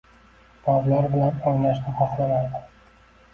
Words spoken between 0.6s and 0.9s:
va